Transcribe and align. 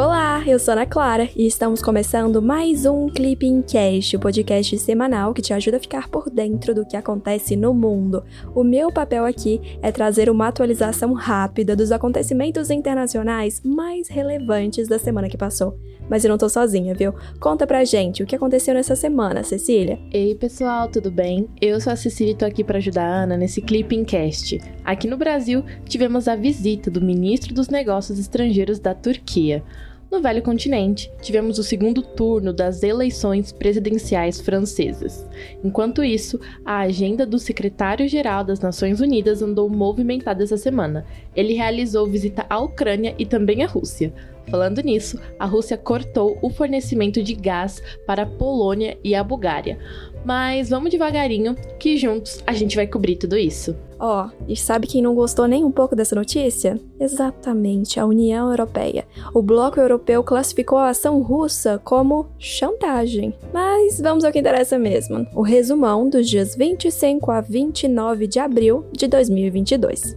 Olá, 0.00 0.37
eu 0.50 0.58
sou 0.58 0.72
Ana 0.72 0.86
Clara 0.86 1.28
e 1.36 1.46
estamos 1.46 1.82
começando 1.82 2.40
mais 2.40 2.86
um 2.86 3.10
Clipping 3.10 3.60
Cast, 3.60 4.16
o 4.16 4.18
podcast 4.18 4.78
semanal 4.78 5.34
que 5.34 5.42
te 5.42 5.52
ajuda 5.52 5.76
a 5.76 5.80
ficar 5.80 6.08
por 6.08 6.30
dentro 6.30 6.74
do 6.74 6.86
que 6.86 6.96
acontece 6.96 7.54
no 7.54 7.74
mundo. 7.74 8.24
O 8.54 8.64
meu 8.64 8.90
papel 8.90 9.26
aqui 9.26 9.60
é 9.82 9.92
trazer 9.92 10.30
uma 10.30 10.48
atualização 10.48 11.12
rápida 11.12 11.76
dos 11.76 11.92
acontecimentos 11.92 12.70
internacionais 12.70 13.60
mais 13.62 14.08
relevantes 14.08 14.88
da 14.88 14.98
semana 14.98 15.28
que 15.28 15.36
passou. 15.36 15.78
Mas 16.08 16.24
eu 16.24 16.30
não 16.30 16.38
tô 16.38 16.48
sozinha, 16.48 16.94
viu? 16.94 17.12
Conta 17.38 17.66
pra 17.66 17.84
gente 17.84 18.22
o 18.22 18.26
que 18.26 18.34
aconteceu 18.34 18.72
nessa 18.72 18.96
semana, 18.96 19.44
Cecília. 19.44 19.98
Ei, 20.10 20.34
pessoal, 20.34 20.88
tudo 20.88 21.10
bem? 21.10 21.46
Eu 21.60 21.78
sou 21.78 21.92
a 21.92 21.96
Cecília 21.96 22.32
e 22.32 22.36
tô 22.36 22.46
aqui 22.46 22.64
para 22.64 22.78
ajudar 22.78 23.04
a 23.04 23.22
Ana 23.24 23.36
nesse 23.36 23.60
Clipping 23.60 24.04
Cast. 24.04 24.58
Aqui 24.82 25.06
no 25.06 25.18
Brasil, 25.18 25.62
tivemos 25.84 26.26
a 26.26 26.34
visita 26.34 26.90
do 26.90 27.02
ministro 27.02 27.52
dos 27.52 27.68
Negócios 27.68 28.18
Estrangeiros 28.18 28.78
da 28.78 28.94
Turquia. 28.94 29.62
No 30.10 30.22
velho 30.22 30.42
continente, 30.42 31.12
tivemos 31.20 31.58
o 31.58 31.62
segundo 31.62 32.00
turno 32.00 32.50
das 32.50 32.82
eleições 32.82 33.52
presidenciais 33.52 34.40
francesas. 34.40 35.28
Enquanto 35.62 36.02
isso, 36.02 36.40
a 36.64 36.78
agenda 36.78 37.26
do 37.26 37.38
secretário-geral 37.38 38.42
das 38.42 38.58
Nações 38.58 39.00
Unidas 39.00 39.42
andou 39.42 39.68
movimentada 39.68 40.42
essa 40.42 40.56
semana. 40.56 41.04
Ele 41.36 41.52
realizou 41.52 42.06
visita 42.06 42.46
à 42.48 42.58
Ucrânia 42.58 43.14
e 43.18 43.26
também 43.26 43.62
à 43.62 43.66
Rússia. 43.66 44.10
Falando 44.50 44.80
nisso, 44.80 45.20
a 45.38 45.44
Rússia 45.44 45.76
cortou 45.76 46.38
o 46.40 46.48
fornecimento 46.48 47.22
de 47.22 47.34
gás 47.34 47.82
para 48.06 48.22
a 48.22 48.26
Polônia 48.26 48.96
e 49.04 49.14
a 49.14 49.22
Bulgária. 49.22 49.78
Mas 50.24 50.70
vamos 50.70 50.90
devagarinho, 50.90 51.54
que 51.78 51.98
juntos 51.98 52.42
a 52.46 52.54
gente 52.54 52.76
vai 52.76 52.86
cobrir 52.86 53.16
tudo 53.16 53.36
isso. 53.36 53.76
Ó, 54.00 54.26
oh, 54.26 54.44
e 54.46 54.56
sabe 54.56 54.86
quem 54.86 55.02
não 55.02 55.14
gostou 55.14 55.48
nem 55.48 55.64
um 55.64 55.72
pouco 55.72 55.96
dessa 55.96 56.14
notícia? 56.14 56.78
Exatamente, 57.00 57.98
a 57.98 58.06
União 58.06 58.48
Europeia. 58.48 59.04
O 59.34 59.42
bloco 59.42 59.80
europeu 59.80 60.22
classificou 60.22 60.78
a 60.78 60.90
ação 60.90 61.20
russa 61.20 61.80
como 61.82 62.26
chantagem. 62.38 63.34
Mas 63.52 64.00
vamos 64.00 64.24
ao 64.24 64.30
que 64.30 64.38
interessa 64.38 64.78
mesmo: 64.78 65.26
o 65.34 65.42
resumão 65.42 66.08
dos 66.08 66.28
dias 66.28 66.54
25 66.54 67.30
a 67.30 67.40
29 67.40 68.26
de 68.28 68.38
abril 68.38 68.86
de 68.92 69.08
2022. 69.08 70.16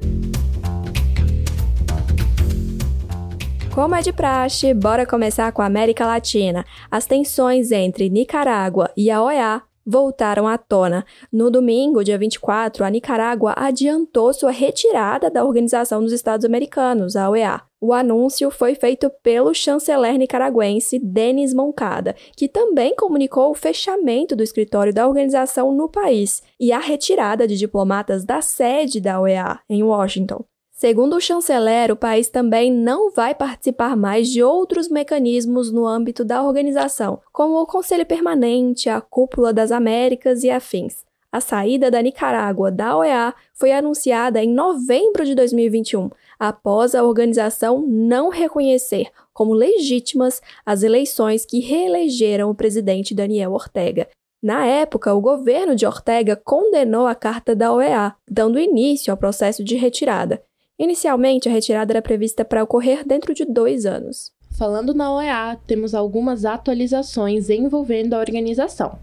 Como 3.73 3.95
é 3.95 4.01
de 4.01 4.11
praxe, 4.11 4.73
bora 4.73 5.05
começar 5.05 5.49
com 5.53 5.61
a 5.61 5.65
América 5.65 6.05
Latina. 6.05 6.65
As 6.91 7.05
tensões 7.05 7.71
entre 7.71 8.09
Nicarágua 8.09 8.91
e 8.97 9.09
a 9.09 9.23
OEA 9.23 9.61
voltaram 9.85 10.47
à 10.47 10.57
tona. 10.57 11.05
No 11.31 11.49
domingo, 11.49 12.03
dia 12.03 12.17
24, 12.17 12.83
a 12.83 12.89
Nicarágua 12.89 13.53
adiantou 13.55 14.33
sua 14.33 14.51
retirada 14.51 15.29
da 15.29 15.43
Organização 15.43 16.01
dos 16.01 16.11
Estados 16.11 16.45
Americanos, 16.45 17.15
a 17.15 17.29
OEA. 17.29 17.61
O 17.83 17.93
anúncio 17.93 18.51
foi 18.51 18.75
feito 18.75 19.09
pelo 19.23 19.55
chanceler 19.55 20.15
nicaragüense 20.15 20.99
Denis 20.99 21.51
Moncada, 21.51 22.15
que 22.35 22.47
também 22.47 22.95
comunicou 22.95 23.49
o 23.49 23.55
fechamento 23.55 24.35
do 24.35 24.43
escritório 24.43 24.93
da 24.93 25.07
organização 25.07 25.73
no 25.73 25.89
país 25.89 26.43
e 26.59 26.71
a 26.71 26.77
retirada 26.77 27.47
de 27.47 27.57
diplomatas 27.57 28.23
da 28.23 28.39
sede 28.39 29.01
da 29.01 29.19
OEA, 29.19 29.59
em 29.67 29.81
Washington. 29.81 30.45
Segundo 30.81 31.15
o 31.15 31.21
chanceler, 31.21 31.91
o 31.91 31.95
país 31.95 32.27
também 32.27 32.71
não 32.71 33.11
vai 33.11 33.35
participar 33.35 33.95
mais 33.95 34.27
de 34.27 34.41
outros 34.41 34.89
mecanismos 34.89 35.71
no 35.71 35.85
âmbito 35.85 36.25
da 36.25 36.41
organização, 36.41 37.21
como 37.31 37.61
o 37.61 37.67
Conselho 37.67 38.03
Permanente, 38.03 38.89
a 38.89 38.99
Cúpula 38.99 39.53
das 39.53 39.71
Américas 39.71 40.43
e 40.43 40.49
afins. 40.49 41.05
A 41.31 41.39
saída 41.39 41.91
da 41.91 42.01
Nicarágua 42.01 42.71
da 42.71 42.97
OEA 42.97 43.31
foi 43.53 43.71
anunciada 43.71 44.43
em 44.43 44.51
novembro 44.51 45.23
de 45.23 45.35
2021, 45.35 46.09
após 46.39 46.95
a 46.95 47.03
organização 47.03 47.85
não 47.87 48.29
reconhecer 48.29 49.11
como 49.31 49.53
legítimas 49.53 50.41
as 50.65 50.81
eleições 50.81 51.45
que 51.45 51.59
reelegeram 51.59 52.49
o 52.49 52.55
presidente 52.55 53.13
Daniel 53.13 53.53
Ortega. 53.53 54.07
Na 54.41 54.65
época, 54.65 55.13
o 55.13 55.21
governo 55.21 55.75
de 55.75 55.85
Ortega 55.85 56.35
condenou 56.35 57.05
a 57.05 57.13
carta 57.13 57.55
da 57.55 57.71
OEA, 57.71 58.15
dando 58.27 58.59
início 58.59 59.11
ao 59.11 59.17
processo 59.17 59.63
de 59.63 59.75
retirada. 59.75 60.41
Inicialmente, 60.79 61.47
a 61.47 61.51
retirada 61.51 61.93
era 61.93 62.01
prevista 62.01 62.43
para 62.43 62.63
ocorrer 62.63 63.05
dentro 63.05 63.33
de 63.33 63.45
dois 63.45 63.85
anos. 63.85 64.31
Falando 64.57 64.93
na 64.93 65.13
OEA, 65.13 65.57
temos 65.65 65.95
algumas 65.95 66.45
atualizações 66.45 67.49
envolvendo 67.49 68.13
a 68.13 68.19
organização. 68.19 68.99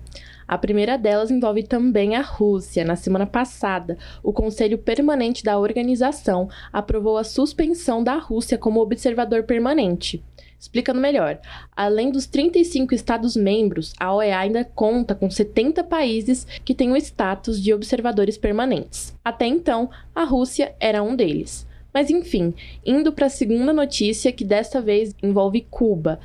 A 0.46 0.56
primeira 0.56 0.96
delas 0.96 1.30
envolve 1.30 1.62
também 1.62 2.16
a 2.16 2.22
Rússia. 2.22 2.84
Na 2.84 2.96
semana 2.96 3.26
passada, 3.26 3.98
o 4.22 4.32
Conselho 4.32 4.78
Permanente 4.78 5.44
da 5.44 5.58
organização 5.58 6.48
aprovou 6.72 7.18
a 7.18 7.24
suspensão 7.24 8.02
da 8.02 8.16
Rússia 8.16 8.56
como 8.56 8.80
observador 8.80 9.42
permanente. 9.42 10.24
Explicando 10.58 11.00
melhor, 11.00 11.38
além 11.74 12.10
dos 12.10 12.26
35 12.26 12.92
Estados-membros, 12.92 13.92
a 13.98 14.12
OEA 14.12 14.38
ainda 14.38 14.64
conta 14.64 15.14
com 15.14 15.30
70 15.30 15.84
países 15.84 16.46
que 16.64 16.74
têm 16.74 16.90
o 16.90 16.96
status 16.96 17.62
de 17.62 17.72
observadores 17.72 18.36
permanentes. 18.36 19.14
Até 19.24 19.46
então, 19.46 19.88
a 20.12 20.24
Rússia 20.24 20.74
era 20.80 21.02
um 21.02 21.14
deles. 21.14 21.66
Mas 21.94 22.10
enfim, 22.10 22.54
indo 22.84 23.12
para 23.12 23.26
a 23.26 23.30
segunda 23.30 23.72
notícia, 23.72 24.32
que 24.32 24.44
desta 24.44 24.80
vez 24.80 25.14
envolve 25.22 25.66
Cuba. 25.70 26.20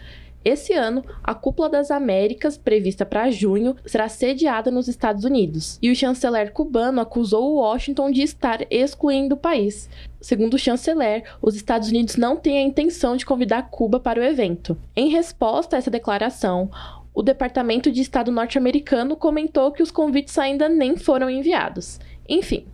Esse 0.45 0.73
ano, 0.73 1.05
a 1.23 1.33
Cúpula 1.33 1.69
das 1.69 1.89
Américas, 1.89 2.57
prevista 2.57 3.05
para 3.05 3.31
junho, 3.31 3.77
será 3.85 4.09
sediada 4.09 4.69
nos 4.69 4.89
Estados 4.89 5.23
Unidos, 5.23 5.79
e 5.81 5.89
o 5.89 5.95
chanceler 5.95 6.51
cubano 6.51 6.99
acusou 6.99 7.55
Washington 7.55 8.11
de 8.11 8.23
estar 8.23 8.59
excluindo 8.69 9.35
o 9.35 9.37
país. 9.37 9.89
Segundo 10.19 10.55
o 10.55 10.59
chanceler, 10.59 11.23
os 11.41 11.55
Estados 11.55 11.89
Unidos 11.89 12.17
não 12.17 12.35
têm 12.35 12.57
a 12.57 12.61
intenção 12.61 13.15
de 13.15 13.25
convidar 13.25 13.69
Cuba 13.69 13.99
para 13.99 14.19
o 14.19 14.23
evento. 14.23 14.77
Em 14.95 15.09
resposta 15.09 15.75
a 15.75 15.79
essa 15.79 15.89
declaração, 15.89 16.69
o 17.13 17.21
Departamento 17.21 17.89
de 17.91 18.01
Estado 18.01 18.31
norte-americano 18.31 19.15
comentou 19.15 19.71
que 19.71 19.83
os 19.83 19.91
convites 19.91 20.37
ainda 20.37 20.67
nem 20.67 20.97
foram 20.97 21.29
enviados. 21.29 21.99
Enfim, 22.27 22.65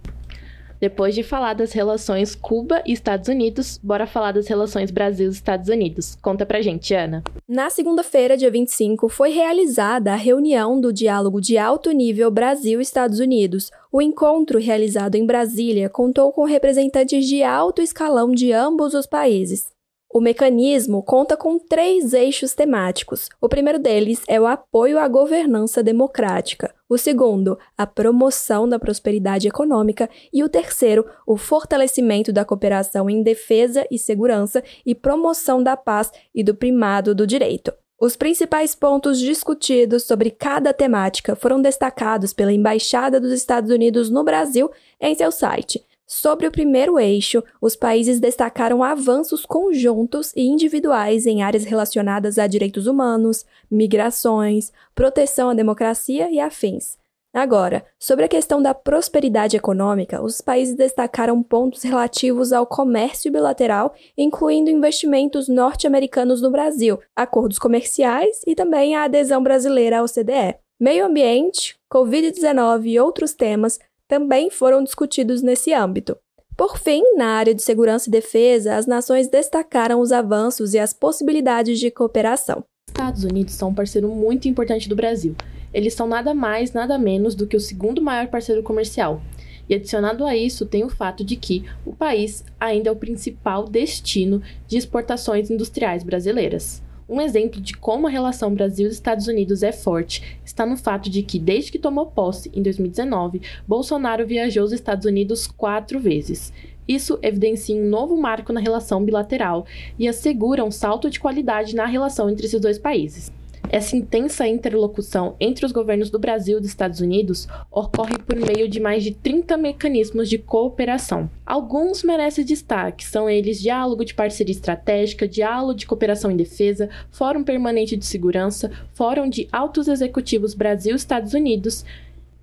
depois 0.79 1.13
de 1.13 1.23
falar 1.23 1.53
das 1.53 1.71
relações 1.71 2.35
Cuba 2.35 2.81
e 2.85 2.93
Estados 2.93 3.27
Unidos, 3.27 3.79
bora 3.81 4.07
falar 4.07 4.31
das 4.31 4.47
relações 4.47 4.91
Brasil 4.91 5.29
e 5.29 5.33
Estados 5.33 5.69
Unidos. 5.69 6.17
Conta 6.21 6.45
pra 6.45 6.61
gente, 6.61 6.93
Ana. 6.93 7.23
Na 7.47 7.69
segunda-feira, 7.69 8.37
dia 8.37 8.49
25, 8.49 9.09
foi 9.09 9.31
realizada 9.31 10.13
a 10.13 10.15
reunião 10.15 10.79
do 10.79 10.93
Diálogo 10.93 11.41
de 11.41 11.57
Alto 11.57 11.91
Nível 11.91 12.31
Brasil-Estados 12.31 13.19
Unidos. 13.19 13.71
O 13.91 14.01
encontro, 14.01 14.59
realizado 14.59 15.15
em 15.15 15.25
Brasília, 15.25 15.89
contou 15.89 16.31
com 16.31 16.45
representantes 16.45 17.27
de 17.27 17.43
alto 17.43 17.81
escalão 17.81 18.31
de 18.31 18.53
ambos 18.53 18.93
os 18.93 19.07
países. 19.07 19.78
O 20.11 20.19
mecanismo 20.19 21.03
conta 21.03 21.37
com 21.37 21.59
três 21.59 22.13
eixos 22.13 22.55
temáticos. 22.55 23.29
O 23.39 23.47
primeiro 23.47 23.77
deles 23.77 24.23
é 24.27 24.41
o 24.41 24.47
apoio 24.47 24.97
à 24.97 25.07
governança 25.07 25.83
democrática, 25.83 26.73
o 26.89 26.97
segundo, 26.97 27.59
a 27.77 27.85
promoção 27.85 28.67
da 28.67 28.79
prosperidade 28.79 29.47
econômica 29.47 30.09
e 30.33 30.43
o 30.43 30.49
terceiro, 30.49 31.05
o 31.27 31.37
fortalecimento 31.37 32.33
da 32.33 32.43
cooperação 32.43 33.07
em 33.07 33.21
defesa 33.21 33.85
e 33.91 33.99
segurança 33.99 34.63
e 34.83 34.95
promoção 34.95 35.61
da 35.61 35.77
paz 35.77 36.11
e 36.33 36.43
do 36.43 36.55
primado 36.55 37.13
do 37.13 37.27
direito. 37.27 37.71
Os 38.01 38.15
principais 38.15 38.73
pontos 38.73 39.19
discutidos 39.19 40.05
sobre 40.05 40.31
cada 40.31 40.73
temática 40.73 41.35
foram 41.35 41.61
destacados 41.61 42.33
pela 42.33 42.51
Embaixada 42.51 43.19
dos 43.19 43.31
Estados 43.31 43.69
Unidos 43.69 44.09
no 44.09 44.23
Brasil 44.23 44.71
em 44.99 45.13
seu 45.13 45.31
site 45.31 45.87
Sobre 46.11 46.47
o 46.47 46.51
primeiro 46.51 46.97
eixo, 46.97 47.43
os 47.61 47.75
países 47.75 48.19
destacaram 48.19 48.83
avanços 48.83 49.45
conjuntos 49.45 50.33
e 50.35 50.41
individuais 50.41 51.27
em 51.27 51.43
áreas 51.43 51.65
relacionadas 51.65 52.39
a 52.39 52.47
direitos 52.47 52.87
humanos, 52.87 53.45
migrações, 53.69 54.73
proteção 54.95 55.51
à 55.51 55.53
democracia 55.53 56.31
e 56.31 56.39
afins. 56.39 56.97
Agora, 57.31 57.85
sobre 57.99 58.25
a 58.25 58.27
questão 58.27 58.59
da 58.59 58.73
prosperidade 58.73 59.55
econômica, 59.55 60.19
os 60.19 60.41
países 60.41 60.73
destacaram 60.73 61.43
pontos 61.43 61.83
relativos 61.83 62.51
ao 62.51 62.65
comércio 62.65 63.31
bilateral, 63.31 63.93
incluindo 64.17 64.71
investimentos 64.71 65.47
norte-americanos 65.47 66.41
no 66.41 66.49
Brasil, 66.49 66.99
acordos 67.15 67.59
comerciais 67.59 68.41
e 68.47 68.55
também 68.55 68.95
a 68.95 69.03
adesão 69.03 69.43
brasileira 69.43 69.99
ao 69.99 70.07
CDE. 70.07 70.57
Meio 70.79 71.05
ambiente, 71.05 71.77
Covid-19 71.93 72.85
e 72.85 72.99
outros 72.99 73.33
temas 73.33 73.77
também 74.09 74.49
foram 74.49 74.83
discutidos 74.83 75.43
nesse 75.43 75.71
âmbito. 75.71 76.17
Por 76.57 76.77
fim, 76.77 77.03
na 77.15 77.27
área 77.27 77.53
de 77.53 77.61
segurança 77.61 78.09
e 78.09 78.11
defesa, 78.11 78.75
as 78.75 78.85
nações 78.85 79.29
destacaram 79.29 80.01
os 80.01 80.11
avanços 80.11 80.73
e 80.73 80.79
as 80.79 80.91
possibilidades 80.91 81.79
de 81.79 81.89
cooperação. 81.89 82.57
Os 82.57 82.91
Estados 82.91 83.23
Unidos 83.23 83.53
são 83.53 83.69
um 83.69 83.73
parceiro 83.73 84.09
muito 84.09 84.49
importante 84.49 84.89
do 84.89 84.95
Brasil. 84.95 85.35
Eles 85.71 85.93
são 85.93 86.07
nada 86.07 86.33
mais, 86.33 86.73
nada 86.73 86.97
menos 86.97 87.35
do 87.35 87.45
que 87.45 87.55
o 87.55 87.61
segundo 87.61 88.01
maior 88.01 88.27
parceiro 88.27 88.63
comercial. 88.63 89.21
E 89.69 89.75
adicionado 89.75 90.25
a 90.25 90.35
isso, 90.35 90.65
tem 90.65 90.83
o 90.83 90.89
fato 90.89 91.23
de 91.23 91.35
que 91.35 91.63
o 91.85 91.95
país 91.95 92.43
ainda 92.59 92.89
é 92.89 92.91
o 92.91 92.95
principal 92.95 93.65
destino 93.69 94.41
de 94.67 94.75
exportações 94.75 95.51
industriais 95.51 96.01
brasileiras. 96.03 96.81
Um 97.09 97.19
exemplo 97.19 97.59
de 97.59 97.73
como 97.73 98.05
a 98.05 98.09
relação 98.09 98.53
Brasil-Estados 98.53 99.27
Unidos 99.27 99.63
é 99.63 99.71
forte 99.71 100.37
está 100.45 100.63
no 100.63 100.77
fato 100.77 101.09
de 101.09 101.23
que, 101.23 101.39
desde 101.39 101.71
que 101.71 101.79
tomou 101.79 102.05
posse, 102.05 102.51
em 102.53 102.61
2019, 102.61 103.41
Bolsonaro 103.67 104.27
viajou 104.27 104.61
aos 104.61 104.71
Estados 104.71 105.05
Unidos 105.07 105.47
quatro 105.47 105.99
vezes. 105.99 106.53
Isso 106.87 107.17
evidencia 107.23 107.75
um 107.75 107.89
novo 107.89 108.15
marco 108.15 108.53
na 108.53 108.59
relação 108.59 109.03
bilateral 109.03 109.65
e 109.97 110.07
assegura 110.07 110.63
um 110.63 110.69
salto 110.69 111.09
de 111.09 111.19
qualidade 111.19 111.75
na 111.75 111.87
relação 111.87 112.29
entre 112.29 112.45
esses 112.45 112.61
dois 112.61 112.77
países. 112.77 113.31
Essa 113.71 113.95
intensa 113.95 114.47
interlocução 114.47 115.35
entre 115.39 115.65
os 115.65 115.71
governos 115.71 116.09
do 116.09 116.17
Brasil 116.17 116.57
e 116.57 116.61
dos 116.61 116.69
Estados 116.69 117.01
Unidos 117.01 117.47
ocorre 117.71 118.17
por 118.17 118.35
meio 118.35 118.67
de 118.67 118.79
mais 118.79 119.03
de 119.03 119.11
30 119.11 119.57
mecanismos 119.57 120.27
de 120.27 120.37
cooperação. 120.37 121.29
Alguns 121.45 122.03
merecem 122.03 122.43
destaque, 122.43 123.05
são 123.05 123.29
eles 123.29 123.61
diálogo 123.61 124.03
de 124.03 124.15
parceria 124.15 124.53
estratégica, 124.53 125.27
diálogo 125.27 125.75
de 125.75 125.85
cooperação 125.85 126.31
em 126.31 126.35
defesa, 126.35 126.89
Fórum 127.11 127.43
Permanente 127.43 127.95
de 127.95 128.05
Segurança, 128.05 128.71
Fórum 128.93 129.29
de 129.29 129.47
Altos 129.51 129.87
Executivos 129.87 130.55
Brasil-Estados 130.55 131.33
Unidos 131.33 131.85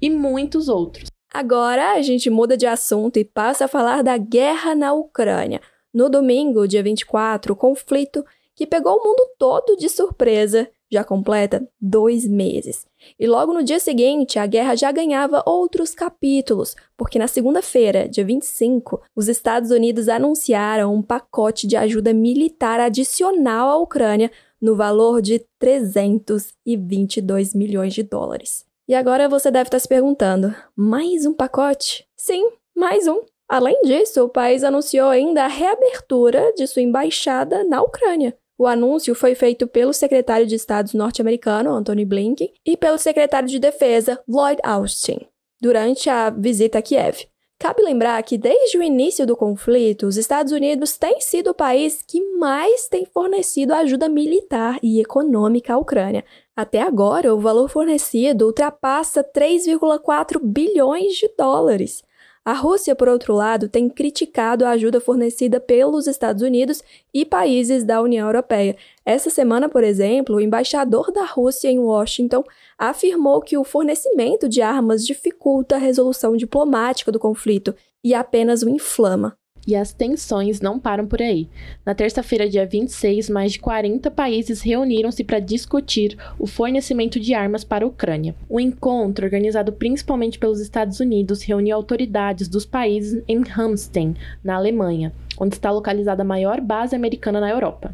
e 0.01 0.09
muitos 0.09 0.69
outros. 0.69 1.09
Agora 1.33 1.93
a 1.93 2.03
gente 2.03 2.31
muda 2.31 2.57
de 2.57 2.67
assunto 2.67 3.19
e 3.19 3.25
passa 3.25 3.65
a 3.65 3.69
falar 3.69 4.03
da 4.03 4.17
guerra 4.17 4.75
na 4.75 4.93
Ucrânia. 4.93 5.61
No 5.93 6.09
domingo, 6.09 6.69
dia 6.69 6.83
24, 6.83 7.53
o 7.53 7.57
conflito 7.57 8.25
que 8.55 8.67
pegou 8.67 8.97
o 8.97 9.05
mundo 9.05 9.29
todo 9.39 9.77
de 9.77 9.89
surpresa 9.89 10.69
já 10.91 11.05
completa 11.05 11.67
dois 11.81 12.27
meses. 12.27 12.87
E 13.19 13.27
logo 13.27 13.53
no 13.53 13.63
dia 13.63 13.79
seguinte, 13.79 14.39
a 14.39 14.47
guerra 14.47 14.75
já 14.75 14.91
ganhava 14.93 15.43
outros 15.47 15.95
capítulos, 15.95 16.75
porque 16.97 17.19
na 17.19 17.29
segunda-feira, 17.29 18.09
dia 18.09 18.25
25, 18.25 19.03
os 19.15 19.29
Estados 19.29 19.71
Unidos 19.71 20.09
anunciaram 20.09 20.95
um 20.95 21.03
pacote 21.03 21.67
de 21.67 21.77
ajuda 21.77 22.13
militar 22.13 22.81
adicional 22.81 23.69
à 23.69 23.77
Ucrânia 23.77 24.31
no 24.61 24.75
valor 24.75 25.21
de 25.21 25.45
322 25.59 27.55
milhões 27.55 27.95
de 27.95 28.03
dólares. 28.03 28.65
E 28.89 28.95
agora 28.95 29.29
você 29.29 29.51
deve 29.51 29.69
estar 29.69 29.81
se 29.81 29.89
perguntando: 29.89 30.55
mais 30.75 31.27
um 31.27 31.35
pacote? 31.35 32.07
Sim, 32.17 32.49
mais 32.75 33.07
um. 33.07 33.23
Além 33.49 33.81
disso, 33.83 34.25
o 34.25 34.29
país 34.29 34.65
anunciou 34.65 35.09
ainda 35.09 35.45
a 35.45 35.49
reabertura 35.49 36.53
de 36.57 36.67
sua 36.67 36.83
embaixada 36.83 37.63
na 37.65 37.81
Ucrânia. 37.81 38.37
O 38.59 38.67
anúncio 38.67 39.15
foi 39.15 39.35
feito 39.35 39.67
pelo 39.67 39.93
secretário 39.93 40.47
de 40.47 40.55
Estado 40.55 40.91
norte-americano, 40.95 41.71
Antony 41.71 42.05
Blinken, 42.05 42.53
e 42.65 42.77
pelo 42.77 42.97
secretário 42.97 43.49
de 43.49 43.59
Defesa, 43.59 44.19
Lloyd 44.27 44.61
Austin, 44.65 45.19
durante 45.61 46.09
a 46.09 46.31
visita 46.31 46.79
a 46.79 46.83
Kiev. 46.83 47.27
Cabe 47.59 47.83
lembrar 47.83 48.23
que 48.23 48.37
desde 48.37 48.77
o 48.77 48.83
início 48.83 49.27
do 49.27 49.35
conflito, 49.35 50.07
os 50.07 50.19
Estados 50.19 50.53
Unidos 50.53 50.99
têm 50.99 51.21
sido 51.23 51.51
o 51.51 51.55
país 51.55 52.03
que 52.07 52.21
mais 52.37 52.87
tem 52.87 53.07
fornecido 53.07 53.73
ajuda 53.73 54.11
militar 54.11 54.79
e 54.83 55.01
econômica 55.01 55.73
à 55.73 55.79
Ucrânia. 55.79 56.25
Até 56.55 56.83
agora, 56.83 57.35
o 57.35 57.41
valor 57.41 57.69
fornecido 57.69 58.47
ultrapassa 58.47 59.25
3,4 59.25 60.39
bilhões 60.43 61.15
de 61.15 61.31
dólares. 61.37 62.03
A 62.47 62.53
Rússia, 62.53 62.95
por 62.95 63.09
outro 63.09 63.35
lado, 63.35 63.69
tem 63.69 63.89
criticado 63.89 64.65
a 64.65 64.71
ajuda 64.71 65.01
fornecida 65.01 65.59
pelos 65.59 66.07
Estados 66.07 66.43
Unidos 66.43 66.81
e 67.13 67.25
países 67.25 67.83
da 67.83 68.01
União 68.01 68.29
Europeia. 68.29 68.77
Essa 69.05 69.29
semana, 69.31 69.69
por 69.69 69.83
exemplo, 69.83 70.37
o 70.37 70.41
embaixador 70.41 71.11
da 71.11 71.25
Rússia 71.25 71.69
em 71.69 71.81
Washington 71.81 72.45
afirmou 72.79 73.41
que 73.41 73.59
o 73.59 73.65
fornecimento 73.65 74.49
de 74.49 74.63
armas 74.63 75.05
dificulta 75.05 75.75
a 75.75 75.79
resolução 75.79 76.37
diplomática 76.37 77.11
do 77.11 77.19
conflito 77.19 77.75
e 78.05 78.15
apenas 78.15 78.63
o 78.63 78.69
inflama. 78.69 79.37
E 79.67 79.75
as 79.75 79.93
tensões 79.93 80.61
não 80.61 80.79
param 80.79 81.07
por 81.07 81.21
aí. 81.21 81.49
Na 81.85 81.95
terça-feira, 81.95 82.49
dia 82.49 82.65
26, 82.65 83.29
mais 83.29 83.53
de 83.53 83.59
40 83.59 84.11
países 84.13 84.63
reuniram-se 84.63 85.25
para 85.25 85.41
discutir 85.41 86.17
o 86.39 86.47
fornecimento 86.47 87.19
de 87.19 87.35
armas 87.35 87.65
para 87.65 87.85
a 87.85 87.89
Ucrânia. 87.89 88.35
O 88.49 88.61
encontro, 88.61 89.25
organizado 89.25 89.73
principalmente 89.73 90.39
pelos 90.39 90.61
Estados 90.61 91.01
Unidos, 91.01 91.43
reuniu 91.43 91.75
autoridades 91.75 92.47
dos 92.47 92.65
países 92.65 93.23
em 93.27 93.43
Ramstein, 93.43 94.15
na 94.45 94.55
Alemanha, 94.55 95.13
onde 95.39 95.57
está 95.57 95.71
localizada 95.71 96.23
a 96.23 96.25
maior 96.25 96.61
base 96.61 96.95
americana 96.95 97.41
na 97.41 97.51
Europa. 97.51 97.93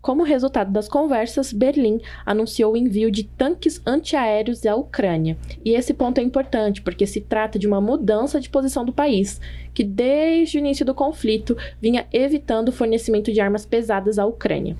Como 0.00 0.22
resultado 0.22 0.72
das 0.72 0.88
conversas, 0.88 1.52
Berlim 1.52 2.00
anunciou 2.24 2.72
o 2.72 2.76
envio 2.76 3.10
de 3.10 3.24
tanques 3.24 3.82
antiaéreos 3.84 4.64
à 4.64 4.74
Ucrânia. 4.76 5.36
E 5.64 5.72
esse 5.72 5.92
ponto 5.92 6.18
é 6.18 6.22
importante 6.22 6.80
porque 6.80 7.04
se 7.04 7.20
trata 7.20 7.58
de 7.58 7.66
uma 7.66 7.80
mudança 7.80 8.40
de 8.40 8.48
posição 8.48 8.84
do 8.84 8.92
país, 8.92 9.40
que 9.74 9.82
desde 9.82 10.56
o 10.56 10.60
início 10.60 10.86
do 10.86 10.94
conflito 10.94 11.56
vinha 11.82 12.06
evitando 12.12 12.68
o 12.68 12.72
fornecimento 12.72 13.32
de 13.32 13.40
armas 13.40 13.66
pesadas 13.66 14.18
à 14.18 14.24
Ucrânia. 14.24 14.76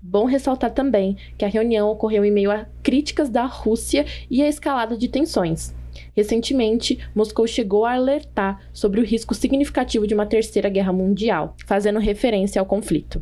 Bom 0.00 0.24
ressaltar 0.24 0.70
também 0.70 1.16
que 1.36 1.44
a 1.44 1.48
reunião 1.48 1.90
ocorreu 1.90 2.24
em 2.24 2.30
meio 2.30 2.52
a 2.52 2.66
críticas 2.84 3.28
da 3.28 3.44
Rússia 3.44 4.06
e 4.30 4.40
a 4.40 4.48
escalada 4.48 4.96
de 4.96 5.08
tensões. 5.08 5.74
Recentemente, 6.14 7.00
Moscou 7.12 7.48
chegou 7.48 7.84
a 7.84 7.94
alertar 7.94 8.60
sobre 8.72 9.00
o 9.00 9.04
risco 9.04 9.34
significativo 9.34 10.06
de 10.06 10.14
uma 10.14 10.24
terceira 10.24 10.68
guerra 10.68 10.92
mundial, 10.92 11.56
fazendo 11.66 11.98
referência 11.98 12.60
ao 12.60 12.66
conflito. 12.66 13.20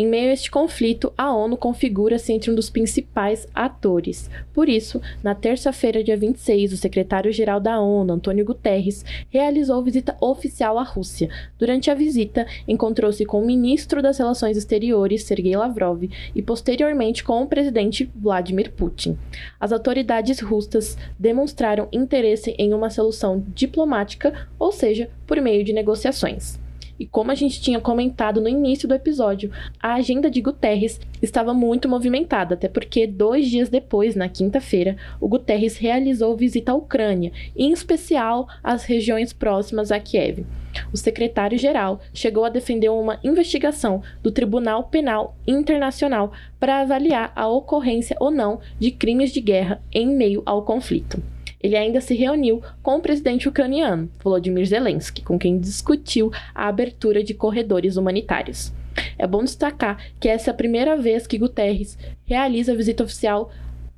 Em 0.00 0.06
meio 0.06 0.30
a 0.30 0.32
este 0.32 0.50
conflito, 0.50 1.12
a 1.14 1.30
ONU 1.30 1.58
configura-se 1.58 2.32
entre 2.32 2.50
um 2.50 2.54
dos 2.54 2.70
principais 2.70 3.46
atores. 3.54 4.30
Por 4.50 4.66
isso, 4.66 4.98
na 5.22 5.34
terça-feira, 5.34 6.02
dia 6.02 6.16
26, 6.16 6.72
o 6.72 6.76
secretário-geral 6.78 7.60
da 7.60 7.78
ONU, 7.78 8.14
Antônio 8.14 8.42
Guterres, 8.42 9.04
realizou 9.28 9.82
visita 9.82 10.16
oficial 10.18 10.78
à 10.78 10.82
Rússia. 10.82 11.28
Durante 11.58 11.90
a 11.90 11.94
visita, 11.94 12.46
encontrou-se 12.66 13.26
com 13.26 13.42
o 13.42 13.46
ministro 13.46 14.00
das 14.00 14.16
Relações 14.16 14.56
Exteriores, 14.56 15.24
Sergei 15.24 15.54
Lavrov, 15.54 16.08
e 16.34 16.40
posteriormente 16.40 17.22
com 17.22 17.42
o 17.42 17.46
presidente 17.46 18.10
Vladimir 18.16 18.72
Putin. 18.72 19.18
As 19.60 19.70
autoridades 19.70 20.40
russas 20.40 20.96
demonstraram 21.18 21.88
interesse 21.92 22.54
em 22.56 22.72
uma 22.72 22.88
solução 22.88 23.44
diplomática, 23.54 24.48
ou 24.58 24.72
seja, 24.72 25.10
por 25.26 25.38
meio 25.42 25.62
de 25.62 25.74
negociações. 25.74 26.58
E 27.00 27.06
como 27.06 27.30
a 27.30 27.34
gente 27.34 27.62
tinha 27.62 27.80
comentado 27.80 28.42
no 28.42 28.48
início 28.48 28.86
do 28.86 28.94
episódio, 28.94 29.50
a 29.82 29.94
agenda 29.94 30.30
de 30.30 30.42
Guterres 30.42 31.00
estava 31.22 31.54
muito 31.54 31.88
movimentada, 31.88 32.52
até 32.52 32.68
porque 32.68 33.06
dois 33.06 33.48
dias 33.48 33.70
depois, 33.70 34.14
na 34.14 34.28
quinta-feira, 34.28 34.98
o 35.18 35.26
Guterres 35.26 35.78
realizou 35.78 36.36
visita 36.36 36.72
à 36.72 36.74
Ucrânia, 36.74 37.32
em 37.56 37.72
especial 37.72 38.46
às 38.62 38.84
regiões 38.84 39.32
próximas 39.32 39.90
a 39.90 39.98
Kiev. 39.98 40.44
O 40.92 40.96
secretário-geral 40.98 42.02
chegou 42.12 42.44
a 42.44 42.50
defender 42.50 42.90
uma 42.90 43.18
investigação 43.24 44.02
do 44.22 44.30
Tribunal 44.30 44.84
Penal 44.84 45.34
Internacional 45.46 46.34
para 46.60 46.82
avaliar 46.82 47.32
a 47.34 47.48
ocorrência 47.48 48.14
ou 48.20 48.30
não 48.30 48.60
de 48.78 48.90
crimes 48.90 49.32
de 49.32 49.40
guerra 49.40 49.82
em 49.90 50.06
meio 50.06 50.42
ao 50.44 50.66
conflito. 50.66 51.22
Ele 51.62 51.76
ainda 51.76 52.00
se 52.00 52.14
reuniu 52.14 52.62
com 52.82 52.96
o 52.96 53.00
presidente 53.00 53.48
ucraniano, 53.48 54.10
Volodymyr 54.22 54.66
Zelensky, 54.66 55.22
com 55.22 55.38
quem 55.38 55.58
discutiu 55.58 56.30
a 56.54 56.68
abertura 56.68 57.22
de 57.22 57.34
corredores 57.34 57.96
humanitários. 57.96 58.72
É 59.18 59.26
bom 59.26 59.44
destacar 59.44 60.02
que 60.18 60.28
essa 60.28 60.50
é 60.50 60.52
a 60.52 60.56
primeira 60.56 60.96
vez 60.96 61.26
que 61.26 61.38
Guterres 61.38 61.98
realiza 62.24 62.74
visita 62.74 63.04
oficial 63.04 63.50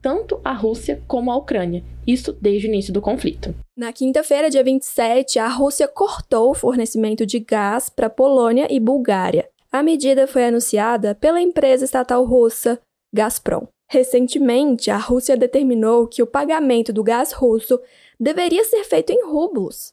tanto 0.02 0.40
à 0.44 0.52
Rússia 0.52 1.00
como 1.06 1.30
à 1.30 1.36
Ucrânia, 1.36 1.84
isso 2.04 2.36
desde 2.40 2.66
o 2.66 2.70
início 2.70 2.92
do 2.92 3.00
conflito. 3.00 3.54
Na 3.76 3.92
quinta-feira, 3.92 4.50
dia 4.50 4.64
27, 4.64 5.38
a 5.38 5.46
Rússia 5.46 5.86
cortou 5.86 6.50
o 6.50 6.54
fornecimento 6.54 7.24
de 7.24 7.38
gás 7.38 7.88
para 7.88 8.10
Polônia 8.10 8.66
e 8.68 8.80
Bulgária. 8.80 9.48
A 9.70 9.82
medida 9.82 10.26
foi 10.26 10.44
anunciada 10.44 11.14
pela 11.14 11.40
empresa 11.40 11.84
estatal 11.84 12.24
russa 12.24 12.80
Gazprom. 13.14 13.66
Recentemente, 13.92 14.90
a 14.90 14.96
Rússia 14.96 15.36
determinou 15.36 16.06
que 16.06 16.22
o 16.22 16.26
pagamento 16.26 16.94
do 16.94 17.04
gás 17.04 17.30
russo 17.30 17.78
deveria 18.18 18.64
ser 18.64 18.84
feito 18.84 19.10
em 19.10 19.22
rublos. 19.22 19.92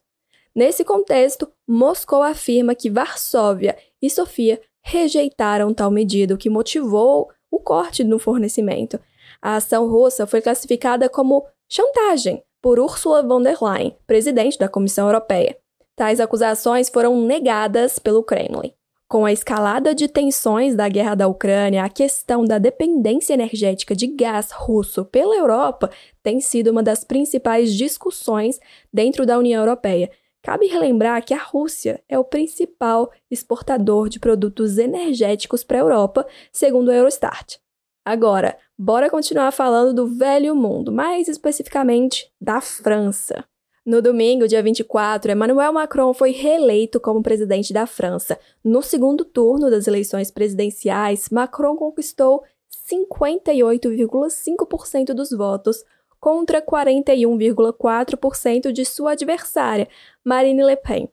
Nesse 0.55 0.85
contexto, 0.85 1.51
Moscou 1.67 2.23
afirma 2.23 2.73
que 2.73 2.89
Varsóvia 2.89 3.77
e 4.01 4.09
Sofia 4.09 4.61
rejeitaram 4.81 5.73
tal 5.73 5.91
medida, 5.91 6.33
o 6.33 6.37
que 6.37 6.49
motivou 6.49 7.29
o 7.51 7.59
corte 7.59 8.05
no 8.05 8.17
fornecimento. 8.17 8.97
A 9.41 9.57
ação 9.57 9.89
russa 9.89 10.25
foi 10.25 10.39
classificada 10.39 11.09
como 11.09 11.45
chantagem 11.67 12.41
por 12.61 12.79
Ursula 12.79 13.21
von 13.21 13.41
der 13.41 13.57
Leyen, 13.61 13.97
presidente 14.07 14.57
da 14.57 14.69
Comissão 14.69 15.07
Europeia. 15.07 15.57
Tais 15.97 16.21
acusações 16.21 16.87
foram 16.87 17.19
negadas 17.19 17.99
pelo 17.99 18.23
Kremlin. 18.23 18.71
Com 19.09 19.25
a 19.25 19.31
escalada 19.31 19.95
de 19.95 20.07
tensões 20.07 20.75
da 20.75 20.87
guerra 20.87 21.15
da 21.15 21.27
Ucrânia, 21.27 21.83
a 21.83 21.89
questão 21.89 22.45
da 22.45 22.59
dependência 22.59 23.33
energética 23.33 23.95
de 23.95 24.05
gás 24.05 24.51
russo 24.51 25.03
pela 25.03 25.35
Europa 25.35 25.89
tem 26.21 26.39
sido 26.39 26.69
uma 26.69 26.83
das 26.83 27.03
principais 27.03 27.73
discussões 27.73 28.59
dentro 28.93 29.25
da 29.25 29.39
União 29.39 29.63
Europeia. 29.63 30.11
Cabe 30.43 30.67
relembrar 30.67 31.25
que 31.25 31.33
a 31.33 31.41
Rússia 31.41 32.03
é 32.07 32.19
o 32.19 32.23
principal 32.23 33.11
exportador 33.31 34.09
de 34.09 34.19
produtos 34.19 34.77
energéticos 34.77 35.63
para 35.63 35.79
a 35.79 35.81
Europa, 35.81 36.27
segundo 36.51 36.89
o 36.89 36.93
Eurostat. 36.93 37.59
Agora, 38.05 38.55
bora 38.77 39.09
continuar 39.09 39.51
falando 39.51 39.91
do 39.91 40.05
velho 40.05 40.55
mundo, 40.55 40.91
mais 40.91 41.27
especificamente 41.27 42.31
da 42.39 42.61
França. 42.61 43.43
No 43.89 44.01
domingo, 44.03 44.48
dia 44.48 44.62
24, 44.62 45.31
Emmanuel 45.31 45.74
Macron 45.74 46.13
foi 46.13 46.29
reeleito 46.29 47.00
como 47.00 47.24
presidente 47.24 47.74
da 47.74 47.88
França. 47.88 48.38
No 48.63 48.84
segundo 48.84 49.25
turno 49.25 49.67
das 49.67 49.88
eleições 49.88 50.29
presidenciais, 50.29 51.29
Macron 51.31 51.75
conquistou 51.75 52.43
58,5% 52.88 55.12
dos 55.12 55.31
votos 55.31 55.84
contra 56.19 56.62
41,4% 56.62 58.72
de 58.72 58.86
sua 58.86 59.13
adversária, 59.13 59.88
Marine 60.24 60.63
Le 60.63 60.77
Pen. 60.77 61.10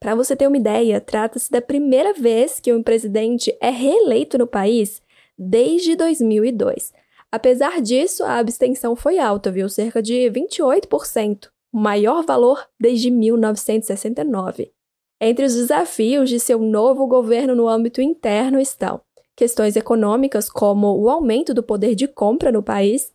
Para 0.00 0.14
você 0.14 0.34
ter 0.34 0.46
uma 0.46 0.56
ideia, 0.56 1.02
trata-se 1.02 1.50
da 1.50 1.60
primeira 1.60 2.14
vez 2.14 2.58
que 2.58 2.72
um 2.72 2.82
presidente 2.82 3.54
é 3.60 3.68
reeleito 3.68 4.38
no 4.38 4.46
país 4.46 5.02
desde 5.38 5.94
2002. 5.94 6.94
Apesar 7.30 7.82
disso, 7.82 8.24
a 8.24 8.38
abstenção 8.38 8.96
foi 8.96 9.18
alta, 9.18 9.52
viu? 9.52 9.68
Cerca 9.68 10.00
de 10.00 10.30
28%, 10.30 11.50
o 11.76 11.78
maior 11.78 12.24
valor 12.24 12.66
desde 12.80 13.10
1969. 13.10 14.72
Entre 15.20 15.44
os 15.44 15.54
desafios 15.54 16.30
de 16.30 16.40
seu 16.40 16.58
novo 16.58 17.06
governo 17.06 17.54
no 17.54 17.68
âmbito 17.68 18.00
interno 18.00 18.58
estão 18.58 19.02
questões 19.36 19.76
econômicas, 19.76 20.48
como 20.48 20.98
o 20.98 21.10
aumento 21.10 21.52
do 21.52 21.62
poder 21.62 21.94
de 21.94 22.08
compra 22.08 22.50
no 22.50 22.62
país, 22.62 23.12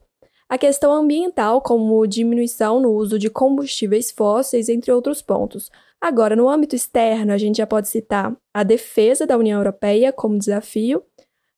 a 0.47 0.59
questão 0.59 0.93
ambiental, 0.93 1.59
como 1.59 2.05
diminuição 2.05 2.79
no 2.79 2.91
uso 2.91 3.17
de 3.17 3.31
combustíveis 3.31 4.11
fósseis, 4.11 4.69
entre 4.69 4.91
outros 4.91 5.23
pontos. 5.23 5.71
Agora, 5.99 6.35
no 6.35 6.47
âmbito 6.47 6.75
externo, 6.75 7.33
a 7.33 7.39
gente 7.39 7.57
já 7.57 7.65
pode 7.65 7.87
citar 7.87 8.37
a 8.53 8.61
defesa 8.61 9.25
da 9.25 9.39
União 9.39 9.59
Europeia 9.59 10.13
como 10.13 10.37
desafio, 10.37 11.03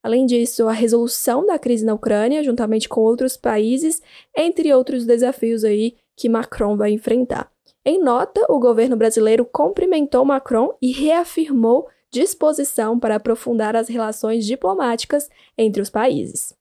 além 0.01 0.25
disso, 0.25 0.69
a 0.69 0.72
resolução 0.72 1.45
da 1.45 1.60
crise 1.60 1.83
na 1.83 1.95
Ucrânia, 1.95 2.41
juntamente 2.41 2.88
com 2.88 3.01
outros 3.01 3.36
países, 3.36 4.01
entre 4.33 4.74
outros 4.74 5.05
desafios 5.05 5.65
aí 5.65 5.98
que 6.15 6.29
Macron 6.29 6.75
vai 6.77 6.91
enfrentar. 6.91 7.50
Em 7.86 8.01
nota, 8.01 8.46
o 8.50 8.60
governo 8.60 8.96
brasileiro 8.96 9.46
cumprimentou 9.46 10.24
Macron 10.24 10.74
e 10.82 10.91
reafirmou 10.91 11.88
disposição 12.10 13.00
para 13.00 13.15
aprofundar 13.15 13.75
as 13.75 13.89
relações 13.89 14.46
diplomáticas 14.46 15.29
entre 15.58 15.82
os 15.82 15.89
países. 15.89 16.53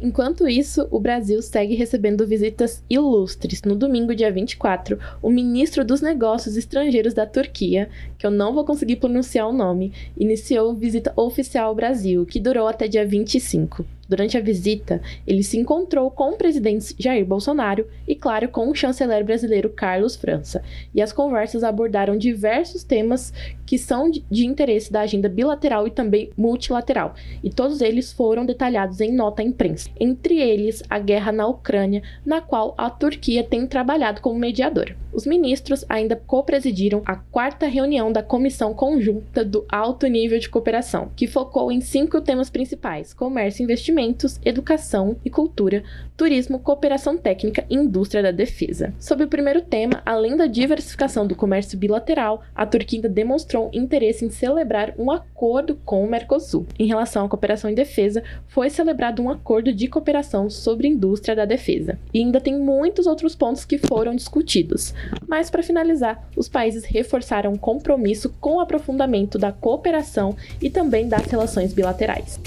Enquanto 0.00 0.48
isso, 0.48 0.88
o 0.90 0.98
Brasil 0.98 1.42
segue 1.42 1.74
recebendo 1.74 2.26
visitas 2.26 2.82
ilustres. 2.88 3.60
No 3.62 3.76
domingo, 3.76 4.14
dia 4.14 4.32
24, 4.32 4.98
o 5.20 5.30
ministro 5.30 5.84
dos 5.84 6.00
Negócios 6.00 6.56
Estrangeiros 6.56 7.12
da 7.12 7.26
Turquia, 7.26 7.90
que 8.16 8.26
eu 8.26 8.30
não 8.30 8.54
vou 8.54 8.64
conseguir 8.64 8.96
pronunciar 8.96 9.46
o 9.46 9.52
nome, 9.52 9.92
iniciou 10.16 10.74
visita 10.74 11.12
oficial 11.14 11.68
ao 11.68 11.74
Brasil, 11.74 12.24
que 12.24 12.40
durou 12.40 12.66
até 12.66 12.88
dia 12.88 13.04
25. 13.04 13.84
Durante 14.10 14.36
a 14.36 14.40
visita, 14.40 15.00
ele 15.24 15.44
se 15.44 15.56
encontrou 15.56 16.10
com 16.10 16.30
o 16.30 16.36
presidente 16.36 16.96
Jair 16.98 17.24
Bolsonaro 17.24 17.86
e, 18.08 18.16
claro, 18.16 18.48
com 18.48 18.68
o 18.68 18.74
chanceler 18.74 19.24
brasileiro 19.24 19.70
Carlos 19.70 20.16
França. 20.16 20.64
E 20.92 21.00
as 21.00 21.12
conversas 21.12 21.62
abordaram 21.62 22.18
diversos 22.18 22.82
temas 22.82 23.32
que 23.64 23.78
são 23.78 24.10
de 24.10 24.44
interesse 24.44 24.92
da 24.92 25.02
agenda 25.02 25.28
bilateral 25.28 25.86
e 25.86 25.92
também 25.92 26.30
multilateral, 26.36 27.14
e 27.40 27.50
todos 27.50 27.80
eles 27.80 28.12
foram 28.12 28.44
detalhados 28.44 29.00
em 29.00 29.12
nota 29.12 29.42
à 29.42 29.44
imprensa. 29.44 29.88
Entre 30.00 30.40
eles, 30.40 30.82
a 30.90 30.98
guerra 30.98 31.30
na 31.30 31.46
Ucrânia, 31.46 32.02
na 32.26 32.40
qual 32.40 32.74
a 32.76 32.90
Turquia 32.90 33.44
tem 33.44 33.64
trabalhado 33.64 34.20
como 34.20 34.36
mediadora. 34.36 34.96
Os 35.12 35.24
ministros 35.24 35.84
ainda 35.88 36.16
co-presidiram 36.16 37.02
a 37.06 37.14
quarta 37.14 37.68
reunião 37.68 38.10
da 38.10 38.24
Comissão 38.24 38.74
Conjunta 38.74 39.44
do 39.44 39.64
Alto 39.68 40.08
Nível 40.08 40.40
de 40.40 40.48
Cooperação, 40.48 41.12
que 41.14 41.28
focou 41.28 41.70
em 41.70 41.80
cinco 41.80 42.20
temas 42.20 42.50
principais: 42.50 43.14
comércio 43.14 43.62
e 43.62 43.64
investimento 43.64 43.99
alimentos, 44.00 44.40
educação 44.44 45.16
e 45.24 45.28
cultura, 45.28 45.84
turismo, 46.16 46.58
cooperação 46.58 47.16
técnica 47.16 47.64
e 47.68 47.74
indústria 47.74 48.22
da 48.22 48.30
defesa. 48.30 48.92
Sobre 48.98 49.24
o 49.24 49.28
primeiro 49.28 49.60
tema, 49.60 50.02
além 50.04 50.36
da 50.36 50.46
diversificação 50.46 51.26
do 51.26 51.36
comércio 51.36 51.78
bilateral, 51.78 52.42
a 52.54 52.64
Turquia 52.64 53.08
demonstrou 53.08 53.70
interesse 53.72 54.24
em 54.24 54.30
celebrar 54.30 54.94
um 54.98 55.10
acordo 55.10 55.78
com 55.84 56.02
o 56.02 56.08
Mercosul. 56.08 56.66
Em 56.78 56.86
relação 56.86 57.24
à 57.24 57.28
cooperação 57.28 57.70
em 57.70 57.74
defesa, 57.74 58.22
foi 58.48 58.70
celebrado 58.70 59.22
um 59.22 59.30
acordo 59.30 59.72
de 59.72 59.86
cooperação 59.86 60.48
sobre 60.48 60.88
indústria 60.88 61.36
da 61.36 61.44
defesa. 61.44 61.98
E 62.12 62.20
ainda 62.20 62.40
tem 62.40 62.58
muitos 62.58 63.06
outros 63.06 63.34
pontos 63.34 63.64
que 63.64 63.78
foram 63.78 64.14
discutidos. 64.14 64.94
Mas 65.28 65.50
para 65.50 65.62
finalizar, 65.62 66.26
os 66.36 66.48
países 66.48 66.84
reforçaram 66.84 67.52
o 67.52 67.58
compromisso 67.58 68.30
com 68.40 68.56
o 68.56 68.60
aprofundamento 68.60 69.38
da 69.38 69.52
cooperação 69.52 70.36
e 70.60 70.70
também 70.70 71.08
das 71.08 71.26
relações 71.26 71.72
bilaterais. 71.72 72.38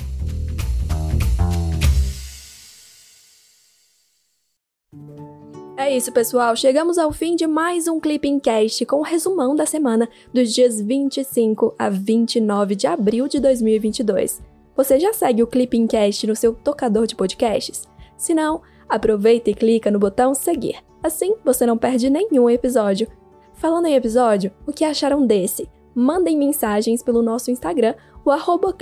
É 5.83 5.97
isso, 5.97 6.13
pessoal. 6.13 6.55
Chegamos 6.55 6.97
ao 6.97 7.11
fim 7.11 7.35
de 7.35 7.45
mais 7.45 7.89
um 7.89 7.99
Clipping 7.99 8.39
Cast 8.39 8.85
com 8.85 8.95
o 8.95 8.99
um 8.99 9.03
resumão 9.03 9.53
da 9.53 9.65
semana 9.65 10.07
dos 10.33 10.53
dias 10.53 10.79
25 10.79 11.75
a 11.77 11.89
29 11.89 12.73
de 12.73 12.87
abril 12.87 13.27
de 13.27 13.37
2022. 13.41 14.41
Você 14.77 14.97
já 14.97 15.11
segue 15.11 15.43
o 15.43 15.47
Clipping 15.47 15.85
Cast 15.85 16.25
no 16.25 16.37
seu 16.37 16.53
tocador 16.53 17.05
de 17.05 17.17
podcasts? 17.17 17.85
Se 18.15 18.33
não, 18.33 18.61
aproveita 18.87 19.49
e 19.49 19.53
clica 19.53 19.91
no 19.91 19.99
botão 19.99 20.33
seguir. 20.33 20.77
Assim, 21.03 21.35
você 21.43 21.65
não 21.65 21.77
perde 21.77 22.09
nenhum 22.09 22.49
episódio. 22.49 23.09
Falando 23.51 23.87
em 23.87 23.95
episódio, 23.95 24.53
o 24.65 24.71
que 24.71 24.85
acharam 24.85 25.27
desse? 25.27 25.69
Mandem 25.93 26.37
mensagens 26.37 27.03
pelo 27.03 27.21
nosso 27.21 27.51
Instagram, 27.51 27.93
o 28.23 28.31
arroba. 28.31 28.73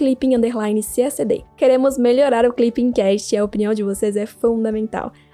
Queremos 1.57 1.97
melhorar 1.97 2.45
o 2.45 2.53
Clipping 2.53 2.91
Cast 2.91 3.33
e 3.33 3.37
a 3.39 3.43
opinião 3.43 3.73
de 3.73 3.81
vocês 3.81 4.15
é 4.15 4.27
fundamental. 4.27 5.11